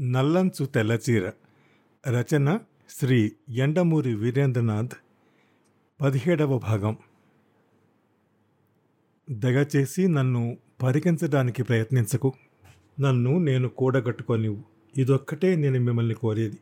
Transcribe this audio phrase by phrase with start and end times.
[0.00, 1.30] నల్లంచు తెల్లచీర.
[2.08, 2.58] రచన
[2.90, 4.90] శ్రీ ఎండమూరి వీరేంద్రనాథ్.
[6.00, 6.96] పదిహేడవ భాగం.
[9.30, 12.32] దయచేసి నన్ను పరికించడానికి ప్రయత్నించకు.
[13.00, 14.62] నన్ను నేను కూడగట్టుకోనివ్వు
[14.96, 16.58] ఇదొక్కటే నేను మిమ్మల్ని కోరేది.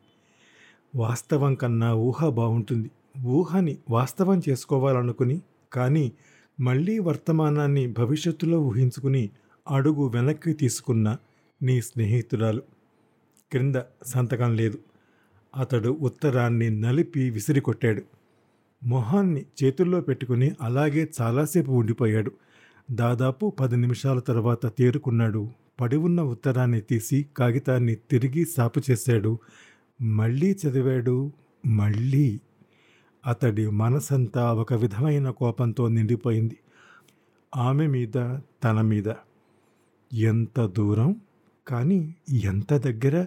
[0.95, 2.91] వాస్తవం కన్నా ఊహ బాగుంటుంది
[3.21, 5.41] ఊహని వాస్తవం చేసుకోవాలనుకుని
[5.73, 6.11] కానీ
[6.59, 9.29] మళ్ళీ వర్తమానాన్ని భవిష్యత్తులో ఊహించుకుని
[9.71, 11.17] అడుగు వెనక్కి తీసుకున్న
[11.61, 12.72] నీ స్నేహితురాలు.
[13.53, 13.75] క్రింద
[14.05, 14.79] సంతకం లేదు.
[15.55, 18.01] అతడు ఉత్తరాన్ని నలిపి విసిరికొట్టాడు.
[18.83, 22.31] మొహాన్ని చేతుల్లో పెట్టుకుని అలాగే చాలాసేపు ఉండిపోయాడు.
[22.91, 25.49] దాదాపు పది నిమిషాల తర్వాత తేరుకున్నాడు.
[25.81, 29.39] పడి ఉన్న ఉత్తరాన్ని తీసి కాగితాన్ని తిరిగి సాపు చేశాడు.
[30.01, 31.31] మళ్ళీ చదివాడు
[31.65, 32.39] మళ్ళీ.
[33.27, 36.57] అతడి మనసంతా ఒక విధమైన కోపంతో నిండిపోయింది.
[37.55, 39.13] ఆమె మీద తన మీద.
[40.13, 41.15] ఎంత దూరం?
[41.67, 43.25] కానీ ఎంత దగ్గర?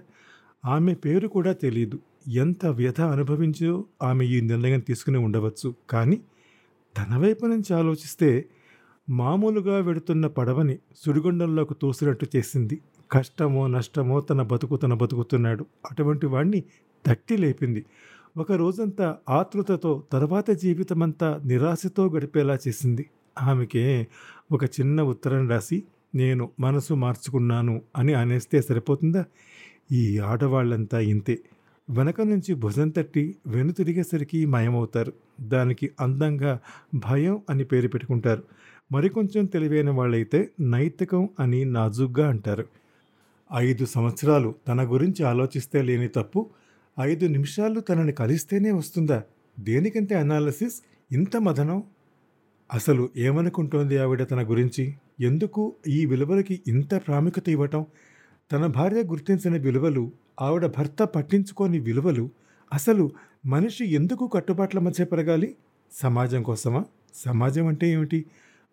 [0.64, 5.74] ఆమె పేరు కూడా తెలియదు ఎంత వ్యధ అనుభవించో ఆమె ఈ నిర్ణయం తీసుకుని ఉండవచ్చు.
[5.90, 6.16] కానీ
[6.96, 8.48] తన వైపు నుంచి ఆలోచిస్తే
[9.10, 12.80] మామూలుగా వెడుతున్న పడవని సుడిగుండంలోకి తోసినట్టు చేసింది.
[13.10, 15.66] కష్టమో నష్టమో తన బతుకు తన బతుకుతున్నాడు.
[15.90, 16.60] అటువంటి వాణ్ణి
[17.06, 17.84] తట్టి లేపింది.
[18.36, 23.04] ఒక రోజంతా ఆతృతతో తర్వాత జీవితమంతా నిరాశతో గడిపేలా చేసింది.
[23.42, 24.06] ఆమెకే
[24.52, 25.82] ఒక చిన్న ఉత్తరం రాసి
[26.14, 29.24] నేను మనసు మార్చుకున్నాను అని అనేస్తే సరిపోతుందా?
[29.92, 31.38] ఈ ఆడవాళ్ళంతా ఇంతే.
[31.90, 35.12] వెనక నుంచి భుజం తట్టి వెనుతిరిగేసరికి మాయమవుతారు.
[35.40, 36.60] దానికి అందంగా
[36.94, 38.42] భయం అని పేరు పెట్టుకుంటారు.
[38.92, 42.64] మరికొంచెం తెలివైన వాళ్ళైతే నైతికం అని నాజుగ్గా అంటారు.
[43.54, 46.50] ఐదు సంవత్సరాలు తన గురించి ఆలోచిస్తే లేని తప్పు
[47.00, 49.22] ఐదు నిమిషాలు తనని కలిస్తేనే వస్తుందా?
[49.60, 50.82] దేనికంటే అనాలసిస్?
[51.12, 51.82] ఇంత మదనం?
[52.74, 54.94] అసలు ఏమనుకుంటోంది ఆవిడ తన గురించి?
[55.20, 57.86] ఎందుకు ఈ విలువలకి ఇంత ప్రాముఖ్యత ఇవ్వటం?
[58.52, 62.30] తన భార్య గుర్తించిన విలువలు ఆవిడ భర్త పట్టించుకోని విలువలు
[62.72, 63.10] అసలు
[63.46, 65.54] మనిషి ఎందుకు కట్టుబాట్ల మధ్య పెరగాలి?
[65.92, 66.84] సమాజం కోసమా?
[67.14, 68.24] సమాజం అంటే ఏమిటి?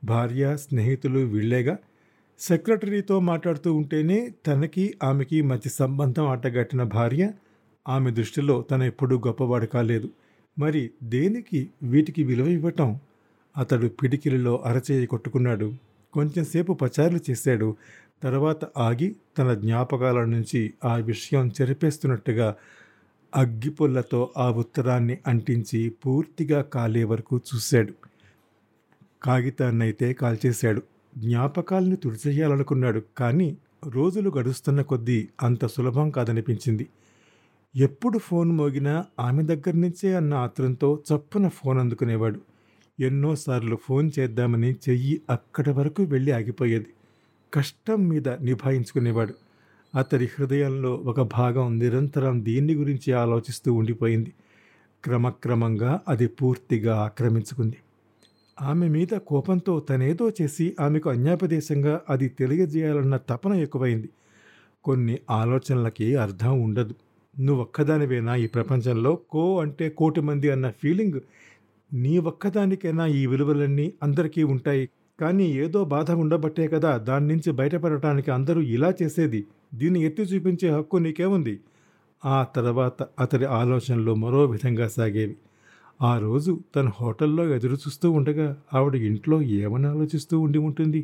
[0.03, 1.77] భార్య స్నేహితులు వీళ్ళేగా?
[2.39, 7.31] సెక్రటరీతో మాట్లాడుతూ ఉంటేనే తనకి ఆమెకి మధ్య సంబంధం ఆటగట్టిన భార్య
[7.89, 10.09] ఆమె దృష్టిలో తన ఎప్పుడూ గొప్పవాడు కాలేదు.
[10.59, 12.99] మరి దేనికి వీటికి విలువ ఇవ్వటం?
[13.57, 15.73] అతడు పిడికిలిలో అరచేయి కొట్టుకున్నాడు.
[16.13, 17.75] కొంచెంసేపు పచారులు చేశాడు.
[18.23, 22.55] తర్వాత ఆగి తన జ్ఞాపకాల నుంచి ఆ విషయం చెరిపేస్తున్నట్టుగా
[23.35, 27.93] అగ్గిపుల్లతో ఆ ఉత్తరాన్ని అంటించి పూర్తిగా కాలే వరకు చూశాడు.
[29.23, 30.81] కాగితాన్నైతే కాల్చేశాడు.
[31.17, 33.01] జ్ఞాపకాల్ని తుడిచేయాలనుకున్నాడు.
[33.17, 33.57] కానీ
[33.87, 36.87] రోజులు గడుస్తున్న కొద్దీ అంత సులభం కాదనిపించింది.
[37.75, 42.39] ఎప్పుడు ఫోన్ మోగినా ఆమె దగ్గర నుంచే అన్న ఆత్రంతో చప్పున ఫోన్ అందుకునేవాడు.
[42.99, 46.87] ఎన్నోసార్లు ఫోన్ చేద్దామని చెయ్యి అక్కడి వరకు వెళ్ళి ఆగిపోయేది.
[47.53, 49.33] కష్టం మీద నిభాయించుకునేవాడు.
[49.97, 54.33] అతడి హృదయంలో ఒక భాగం నిరంతరం దీన్ని గురించి ఆలోచిస్తూ ఉండిపోయింది.
[55.03, 57.77] క్రమక్రమంగా అది పూర్తిగా ఆక్రమించుకుంది.
[58.61, 64.09] ఆమె మీద కోపంతో తనేదో చేసి ఆమెకు అన్యాపదేశంగా అది తెలియజేయాలన్న తపన ఎక్కువైంది.
[64.83, 66.95] కొన్ని ఆలోచనలకి అర్థం ఉండదు.
[67.39, 69.15] నువ్వు ఒక్కదానివేనా ఈ ప్రపంచంలో?
[69.15, 71.19] కో అంటే కోటి మంది అన్న ఫీలింగ్
[71.93, 74.89] నీ ఒక్కదానికైనా ఈ విలువలన్నీ అందరికీ ఉంటాయి.
[75.19, 79.41] కానీ ఏదో బాధ ఉండబట్టే కదా దాని నుంచి బయటపడటానికి అందరూ ఇలా చేసేది.
[79.73, 81.55] దీన్ని ఎత్తి చూపించే హక్కు నీకేముంది
[82.25, 85.35] ఆ తర్వాత అతడి ఆలోచనలు మరో విధంగా సాగేవి.
[86.01, 91.01] ఆ రోజు తన హోటల్లో ఎదురు చూస్తూ ఉండగా ఆవిడ ఇంట్లో ఏమని ఆలోచిస్తూ ఉండి ఉంటుంది?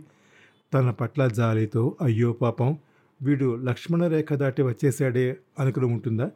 [0.74, 2.70] తన పట్ల జాలితో అయ్యో పాపం
[3.22, 5.26] వీడు లక్ష్మణ రేఖ దాటి వచ్చేశాడే
[5.60, 6.28] అనుకుని ఉంటుందా?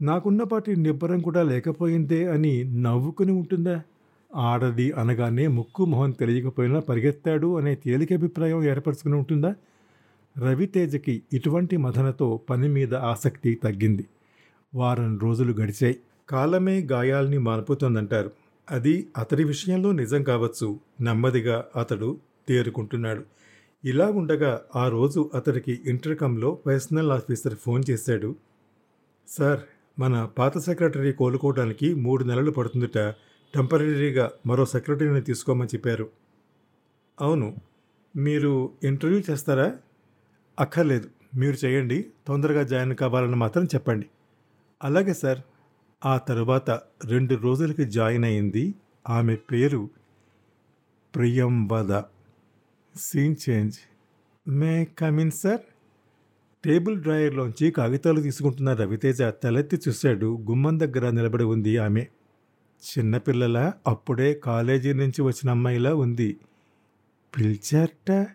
[0.00, 3.76] నాకున్నపాటి నిబ్బరం కూడా లేకపోయిందే అని నవ్వుకుని ఉంటుందా?
[4.34, 9.54] ఆడది అనగానే ముక్కు మొహం తెలియకపోయినా పరిగెత్తాడు అనే తేలిక అభిప్రాయం ఏర్పరచుకుని ఉంటుందా?
[10.38, 14.06] రవితేజకి ఇటువంటి మదనతో పని మీద ఆసక్తి తగ్గింది.
[14.74, 15.96] వారం రోజులు గడిచాయి.
[16.28, 18.30] కాలమే గాయాల్ని మాన్పుతోందంటారు.
[18.70, 20.80] అది అతడి విషయంలో నిజం కావచ్చు.
[21.00, 23.24] నెమ్మదిగా అతడు తేరుకుంటున్నాడు.
[23.84, 28.34] ఇలా ఉండగా ఆ రోజు అతడికి ఇంటర్కంలో పర్సనల్ ఆఫీసర్ ఫోన్ చేశాడు.
[29.28, 29.60] సార్
[29.98, 33.14] మన పాత సెక్రటరీ కోలుకోవడానికి మూడు నెలలు పడుతుందిట.
[33.56, 36.10] టెంపరీగా మరో సెక్రటరీని తీసుకోమని చెప్పారు.
[37.20, 37.56] అవును
[38.16, 39.76] మీరు ఇంటర్వ్యూ చేస్తారా?
[40.60, 44.06] అక్కర్లేదు మీరు చేయండి తొందరగా జాయిన్ కావాలని మాత్రం చెప్పండి.
[44.84, 45.38] అలాగే సార్
[46.04, 46.70] ఆ తరువాత
[47.04, 48.74] రెండు రోజులకి జాయిన్ అయింది.
[49.08, 49.90] ఆమె పేరు
[51.14, 52.02] Priyamvada.
[52.96, 53.78] Scene change.
[54.48, 55.60] May come in sir?
[56.64, 60.44] Table డ్రాయర్లోంచి కాగితాలు తీసుకుంటున్న రవితేజ తలెత్తి చూశాడు.
[60.50, 62.06] గుమ్మం దగ్గర నిలబడి ఉంది ఆమె.
[62.82, 66.36] చిన్నపిల్లల అప్పుడే కాలేజీ నుంచి వచ్చిన అమ్మాయిలా ఉంది.
[67.36, 68.26] పిలిచారట.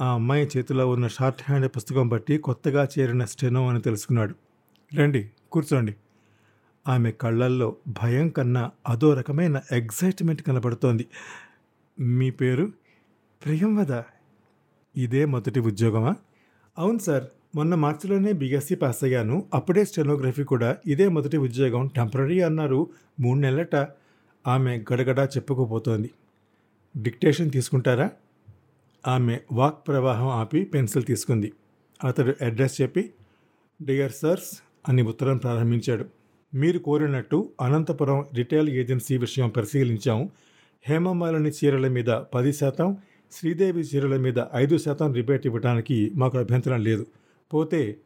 [0.00, 4.34] ఆ అమ్మాయి చేతిలో ఉన్న షార్ట్ హ్యాండ్ పుస్తకం బట్టి కొత్తగా చేరిన స్టెనో అని తెలుసుకున్నాడు.
[4.94, 5.94] రండి కూర్చోండి.
[6.88, 11.06] ఆమె కళ్ళల్లో భయం కన్నా అదో రకమైన ఎగ్జైట్మెంట్ కనబడుతోంది.
[12.00, 12.72] మీ పేరు?
[13.44, 14.02] ప్రియంవద.
[14.96, 16.14] ఇదే మొదటి ఉద్యోగమా?
[16.78, 17.24] అవును సార్.
[17.54, 19.44] మొన్న మార్చిలోనే బీఎస్సీ పాస్ అయ్యాను.
[19.54, 21.86] అప్పుడే స్టెనోగ్రఫీ కూడా ఇదే మొదటి ఉద్యోగం.
[21.86, 22.90] టెంపరీ అన్నారు.
[23.20, 23.88] మూడు నెలలట
[24.46, 26.10] ఆమె గడగడా చెప్పుకుపోతోంది
[26.96, 28.10] డిక్టేషన్ తీసుకుంటారా?
[29.08, 31.52] ఆమె వాక్ ప్రవాహం ఆపి పెన్సిల్ తీసుకుంది.
[32.04, 33.10] అతడు అడ్రస్ చెప్పి
[33.82, 36.04] డియర్ సర్స్ అని ఉత్తరం ప్రారంభించాడు.
[36.54, 40.30] మీరు కోరినట్టు అనంతపురం రిటైల్ ఏజెన్సీ విషయం పరిశీలించాం.
[40.82, 42.96] హేమమాలని చీరల మీద పది శాతం
[43.32, 47.06] శ్రీదేవి చీరల మీద ఐదు శాతం రిబేట్ ఇవ్వడానికి మాకు అభ్యంతరం లేదు.
[47.52, 47.96] పోతే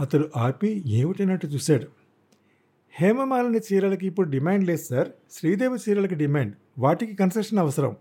[0.00, 1.86] అతడు ఆపి ఏమిటన్నట్టు చూశాడు.
[2.92, 5.08] హేమమాలిని చీరలకి ఇప్పుడు డిమాండ్ లేదు సార్.
[5.30, 6.54] శ్రీదేవి చీరలకి డిమాండ్.
[6.78, 7.96] వాటికి కన్సెషన్ అవసరం.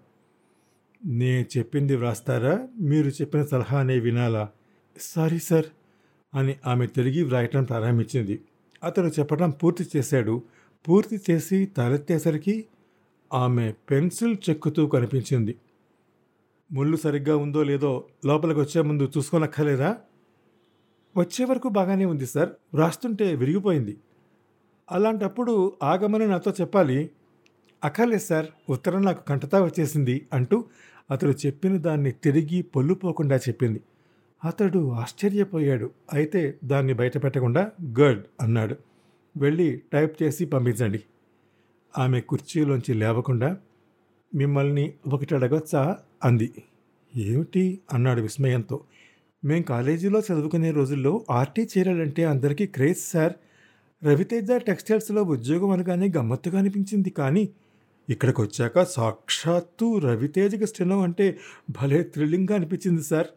[1.05, 2.67] నేను చెప్పింది వ్రాస్తారా?
[2.79, 4.49] మీరు చెప్పిన సలహానే వినాలా?
[5.01, 5.65] సారీ సార్
[6.35, 8.41] అని ఆమె తిరిగి వ్రాయటం ప్రారంభించింది.
[8.83, 10.43] అతడు చెప్పడం పూర్తి చేశాడు.
[10.89, 12.65] పూర్తి చేసి తలెత్తేసరికి
[13.33, 15.55] ఆమె పెన్సిల్ చెక్కుతూ కనిపించింది.
[16.71, 19.97] ముళ్ళు సరిగ్గా ఉందో లేదో లోపలికి వచ్చే ముందు చూసుకోనక్కర్లేదా?
[21.17, 22.49] వచ్చే వరకు బాగానే ఉంది సార్.
[22.73, 23.97] వ్రాస్తుంటే విరిగిపోయింది.
[24.91, 27.09] అలాంటప్పుడు ఆగమని నాతో చెప్పాలి.
[27.83, 30.65] అక్కర్లేదు సార్ ఉత్తరం నాకు కంటతా వచ్చేసింది అంటూ
[31.11, 33.81] అతడు చెప్పిన దాన్ని తిరిగి పొల్లుపోకుండా చెప్పింది.
[34.45, 35.91] అతడు ఆశ్చర్యపోయాడు.
[36.13, 38.75] అయితే దాన్ని బయటపెట్టకుండా గుడ్ అన్నాడు.
[39.37, 41.03] వెళ్ళి టైప్ చేసి పంపించండి.
[41.97, 43.57] ఆమె కుర్చీలోంచి లేవకుండా
[44.35, 45.97] మిమ్మల్ని ఒకటి అడగొచ్చా?
[46.23, 46.53] అంది.
[47.15, 47.79] ఏమిటి?
[47.93, 48.81] అన్నాడు విస్మయంతో.
[49.45, 53.33] మేం కాలేజీలో చదువుకునే రోజుల్లో ఆర్టీ చీరలంటే అందరికీ క్రేజ్ సార్.
[54.03, 57.09] రవితేజ టెక్స్టైల్స్లో ఉద్యోగం అనగానే గమ్మత్తుగా అనిపించింది.
[57.09, 57.49] కానీ
[58.09, 61.37] ఇక్కడికి వచ్చాక సాక్షాత్తు రవితేజకి స్టెనో అంటే
[61.69, 63.27] భలే థ్రిల్లింగ్గా అనిపించింది సార్.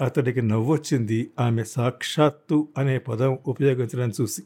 [0.00, 4.42] అతడికి నవ్వొచ్చింది ఆమె సాక్షాత్తు అనే పదం ఉపయోగించడం చూసి.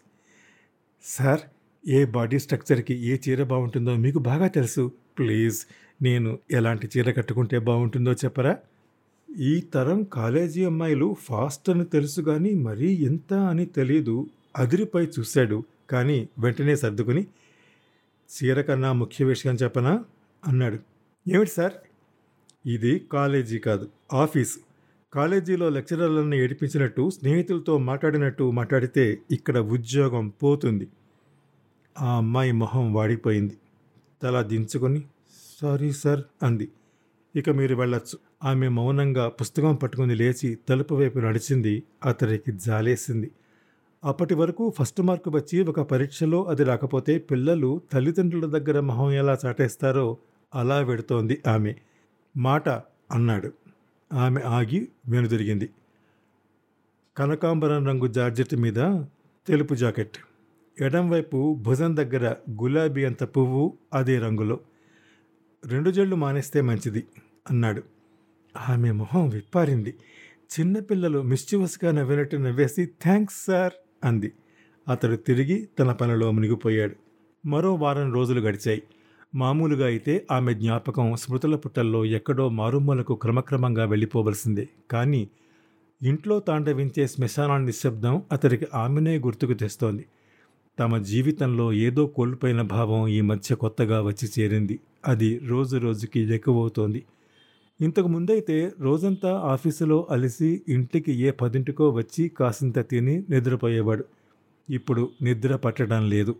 [1.04, 1.40] సార్
[1.88, 4.92] ఏ బాడీ స్ట్రక్చర్కి ఏ చీర బాగుంటుందో మీకు బాగా తెలుసు.
[5.18, 5.58] ప్లీజ్
[6.02, 8.56] నేను ఎలాంటి చీర కట్టుకుంటే బాగుంటుందో చెప్పరా?
[9.30, 14.26] ఈ తరం కాలేజీ అమ్మాయిలు ఫాస్ట్ అని తెలుసు కానీ మరీ ఎంత అని తెలీదు.
[14.56, 15.64] అదిరిపై చూశాడు.
[15.90, 17.26] కానీ వెంటనే సర్దుకుని
[18.30, 20.04] చీర కన్నా ముఖ్య విషయం చెప్పనా?
[20.46, 20.78] అన్నాడు.
[21.28, 21.72] ఏమిటి సార్?
[22.66, 24.54] ఇది కాలేజీ కాదు ఆఫీస్.
[25.12, 30.88] కాలేజీలో లెక్చరర్లను ఏడిపించినట్టు స్నేహితులతో మాట్లాడినట్టు మాట్లాడితే ఇక్కడ ఉద్యోగం పోతుంది.
[32.00, 33.56] ఆ అమ్మాయి మొహం వాడిపోయింది.
[34.22, 35.02] తల దించుకొని
[35.62, 36.68] సారీ సార్ అంది.
[37.36, 38.18] ఇక మీరు వెళ్ళొచ్చు.
[38.44, 41.82] ఆమె మౌనంగా పుస్తకం పట్టుకుని లేచి తలుపు వైపు నడిచింది.
[42.04, 43.30] అతడికి జాలేసింది.
[44.04, 50.18] అప్పటి వరకు ఫస్ట్ మార్కు వచ్చి ఒక పరీక్షలో అది రాకపోతే పిల్లలు తల్లిదండ్రుల దగ్గర మొహం ఎలా చాటేస్తారో
[50.54, 51.74] అలా వెడుతోంది ఆమె.
[52.36, 52.68] మాట
[53.12, 53.52] అన్నాడు.
[54.12, 55.70] ఆమె ఆగి వెనుదిరిగింది.
[57.16, 59.04] కనకాంబరం రంగు జార్జెట్ మీద
[59.46, 60.16] తెలుపు జాకెట్.
[60.80, 64.60] ఎడంవైపు భుజం దగ్గర గులాబీ అంత పువ్వు అదే రంగులో.
[65.66, 67.06] రెండు జళ్ళు మానేస్తే మంచిది.
[67.50, 67.82] అన్నాడు.
[68.68, 69.94] ఆమె మొహం విప్పారింది.
[70.60, 73.72] చిన్నపిల్లలు మిస్చివస్గా నవ్వినట్టు నవ్వేసి థ్యాంక్స్ సార్
[74.04, 74.32] అంది.
[74.88, 76.96] అతడు తిరిగి తన పనిలో మునిగిపోయాడు.
[77.48, 78.82] మరో వారం రోజులు గడిచాయి.
[79.34, 84.68] మామూలుగా అయితే ఆమె జ్ఞాపకం స్మృతుల పుట్టల్లో ఎక్కడో మారుమూలకు క్రమక్రమంగా వెళ్ళిపోవలసిందే.
[84.90, 85.28] కానీ
[86.02, 90.04] ఇంట్లో తాండవించే శ్మశాన నిశ్శబ్దం అతడికి ఆమెనే గుర్తుకు తెస్తోంది.
[90.78, 94.80] తమ జీవితంలో ఏదో కోల్పోయిన భావం ఈ మధ్య కొత్తగా వచ్చి చేరింది.
[95.08, 97.04] అది రోజు రోజుకి ఎక్కువవుతోంది
[97.80, 104.04] ఇంతకు ముందైతే రోజంతా ఆఫీసులో అలిసి ఇంటికి ఏ పదింటికో వచ్చి కాసింత తిని నిద్రపోయేవాడు.
[104.70, 106.36] ఇప్పుడు నిద్ర పట్టడం లేదు.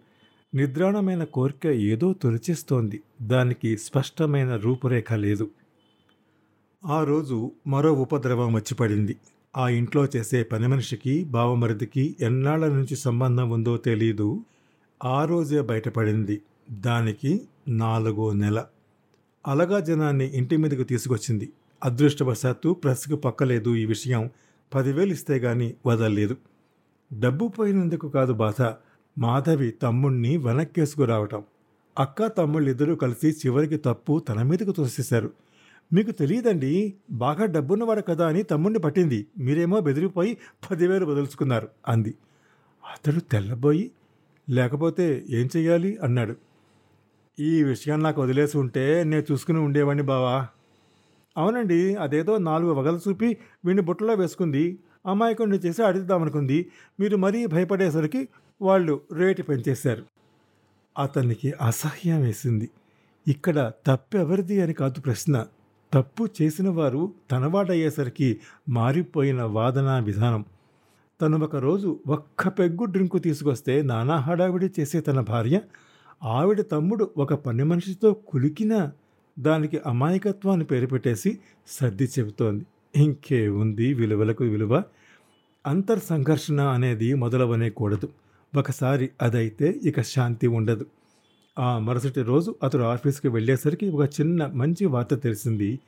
[0.54, 3.00] నిద్రాణమైన కోరిక ఏదో తొలిచేస్తోంది.
[3.22, 5.50] దానికి స్పష్టమైన రూపురేఖ లేదు.
[6.86, 9.16] ఆ రోజు మరో ఉపద్రవం వచ్చి పడింది.
[9.56, 14.44] ఆ ఇంట్లో చేసే పని మనిషికి బావమరిదికి ఎన్నాళ్ళ నుంచి సంబంధం ఉందో తెలీదు.
[15.04, 16.42] ఆ రోజే బయటపడింది.
[16.70, 18.64] దానికి నాలుగో నెల.
[19.46, 21.52] అలగా జనాన్ని ఇంటి మీదకు తీసుకొచ్చింది.
[21.84, 24.30] అదృష్టవశాత్తు ప్రెస్కు పక్కలేదు ఈ విషయం.
[24.74, 26.36] పదివేలు ఇస్తే గాని వదలలేదు.
[27.18, 28.72] డబ్బు పోయినందుకు కాదు బాధ.
[29.18, 31.42] మాధవి తమ్ముణ్ణి వెనక్కేసుకురావటం.
[31.98, 35.30] అక్క తమ్ముళ్ళిద్దరూ కలిసి చివరికి తప్పు తన మీదకు తోసేశారు.
[35.92, 39.26] మీకు తెలియదండి బాగా డబ్బున్నవాడు కదా అని తమ్ముణ్ణి పట్టింది.
[39.38, 40.36] మీరేమో బెదిరిపోయి
[40.70, 42.14] పదివేలు వదులుచుకున్నారు అంది.
[42.84, 43.90] అతడు తెల్లబోయి
[44.50, 46.36] లేకపోతే ఏం చెయ్యాలి అన్నాడు.
[47.40, 50.46] ఈ విషయం నాకు వదిలేసి ఉంటే నేను చూసుకుని ఉండేవాడిని బావా.
[51.36, 53.26] అవునండి అదేదో నాలుగు వగలు చూపి
[53.64, 54.78] వీడిని బుట్టలో వేసుకుంది.
[55.06, 56.70] అమాయకుడిని చేసి అడుగుదామనుకుంది.
[57.00, 58.28] మీరు మరీ భయపడేసరికి
[58.62, 60.04] వాళ్ళు రేటు పెంచేశారు.
[60.98, 62.70] అతనికి అసహ్యం వేసింది.
[63.28, 65.46] ఇక్కడ తప్పెవరిది అని కాదు ప్రశ్న.
[65.92, 70.44] తప్పు చేసిన వారు తనవాడయ్యేసరికి మారిపోయిన వాదన విధానం.
[71.20, 75.60] తను ఒకరోజు ఒక్క పెగ్గు డ్రింకు తీసుకొస్తే నానా హడావిడి చేసే తన భార్య
[76.26, 78.92] ఆవిడ తమ్ముడు ఒక పని మనిషితో కులికినా
[79.38, 82.66] దానికి అమాయకత్వాన్ని పేరు పెట్టేసి సర్ది చెబుతోంది.
[82.96, 84.82] ఇంకే ఉంది విలువలకు విలువ.
[85.66, 88.08] అంతర్ సంఘర్షణ అనేది మొదలవనే కూడదు.
[88.56, 90.86] ఒకసారి అదైతే ఇక శాంతి ఉండదు.
[91.58, 95.80] ఆ మరుసటి రోజు అతడు ఆఫీస్కి వెళ్ళేసరికి ఒక చిన్న మంచి వార్త తెలిసింది.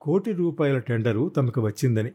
[0.00, 2.10] కోటి రూపాయల టెండరు తమకు వచ్చిందని.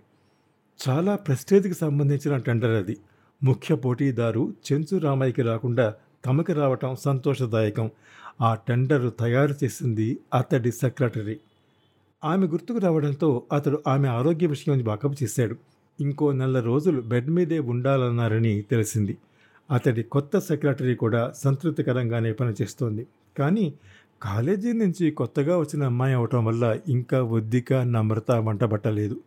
[0.89, 2.98] చాలా ప్రెస్టేజ్కి సంబంధించిన టెండర్ అది.
[3.43, 5.93] ముఖ్య పోటీదారు చెంచు రామయ్యకి రాకుండా
[6.25, 7.91] తమకి రావటం సంతోషదాయకం.
[8.41, 11.39] ఆ టెండరు తయారు చేసింది అతడి సెక్రటరీ.
[12.23, 15.55] ఆమె గుర్తుకు రావడంతో అతడు ఆమె ఆరోగ్య విషయం బాకపు చేశాడు.
[16.01, 19.17] ఇంకో నెల రోజులు బెడ్ మీదే ఉండాలన్నారని తెలిసింది.
[19.71, 23.07] అతడి కొత్త సెక్రటరీ కూడా సంతృప్తికరంగానే పనిచేస్తోంది.
[23.39, 23.73] కానీ
[24.21, 29.19] కాలేజీ నుంచి కొత్తగా వచ్చిన అమ్మాయి అవటం వల్ల ఇంకా ఒద్దిక నమ్రత వంటబట్టలేదు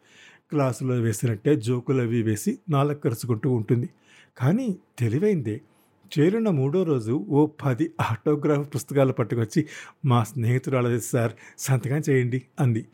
[0.51, 3.89] క్లాసులో వేసినట్టే జోకులు అవి వేసి నాలుగు కరుచుకుంటూ ఉంటుంది.
[4.37, 5.61] కానీ తెలివైందే
[6.19, 9.67] చేరిన మూడో రోజు ఓ పది ఆటోగ్రాఫ్ పుస్తకాలు పట్టుకొచ్చి
[10.05, 12.87] మా స్నేహితురాలది సార్ సంతకం చేయండి అంది.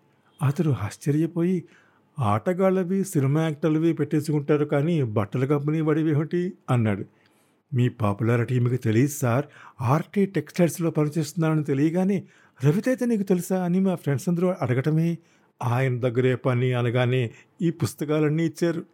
[0.42, 1.64] అతడు ఆశ్చర్యపోయి
[2.18, 6.52] ఆటగాళ్ళవి సినిమా యాక్టర్లవి పెట్టేసుకుంటారు కానీ బట్టల కంపెనీ వాడివి ఏమిటి?
[6.70, 7.04] అన్నాడు.
[7.74, 9.44] మీ పాపులారిటీ మీకు తెలియదు సార్.
[9.80, 12.22] ఆర్టీ టెక్స్టైల్స్లో పనిచేస్తున్నానని తెలియగానే
[12.64, 15.18] రవితైతే నీకు తెలుసా అని మా ఫ్రెండ్స్ అందరూ అడగటమే?
[15.64, 17.30] ఆయన దగ్గరే పని అనగానే
[17.62, 18.84] ఈ పుస్తకాలన్నీ ఇచ్చారు.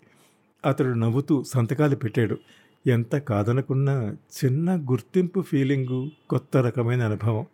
[0.66, 2.38] అతడు నవ్వుతూ సంతకాలు పెట్టాడు.
[2.86, 7.46] ఎంత కాదనుకున్నా చిన్న గుర్తింపు ఫీలింగు కొత్త రకమైన అనుభవం.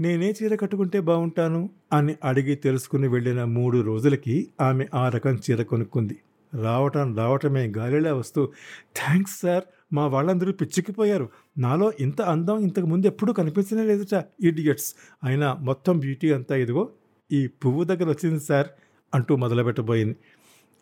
[0.00, 6.16] నేనే చీర కట్టుకుంటే బాగుంటాను అని అడిగి తెలుసుకుని వెళ్ళిన మూడు రోజులకి ఆమె ఆ రకం చీర కొనుక్కుంది.
[6.62, 8.52] రావటం రావటమే గాలిలా వస్తూ
[8.96, 9.62] థ్యాంక్స్ సార్
[9.92, 11.28] మా వాళ్ళందరూ పిచ్చికిపోయారు.
[11.58, 14.94] నాలో ఇంత అందం ఇంతకు ముందు ఎప్పుడూ కనిపించనే లేదుట ఇడియట్స్.
[15.24, 16.88] అయినా మొత్తం బ్యూటీ అంతా ఇదిగో
[17.32, 18.66] ఈ పువ్వు దగ్గర వచ్చింది సార్
[19.14, 20.16] అంటూ మొదలుపెట్టబోయింది.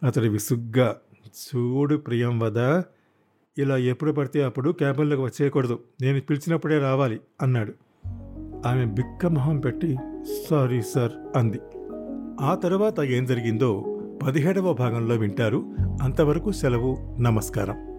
[0.07, 2.83] అతడు విసుగ్గా చూడు ప్రియం వద
[3.59, 5.79] ఇలా ఎప్పుడు పడితే అప్పుడు క్యాబిన్లోకి వచ్చేయకూడదు.
[6.03, 7.73] నేను పిలిచినప్పుడే రావాలి అన్నాడు.
[8.69, 9.99] ఆమె బిక్క మొహం పెట్టి
[10.51, 11.61] సారీ సార్ అంది.
[12.41, 15.65] ఆ తర్వాత ఏం జరిగిందో పదిహేడవ భాగంలో వింటారు.
[16.03, 17.96] అంతవరకు సెలవు నమస్కారం.